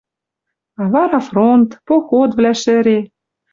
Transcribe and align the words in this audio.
А 0.81 0.83
вара 0.93 1.19
фронт, 1.29 1.69
походвлӓ 1.87 2.53
шӹре. 2.61 2.99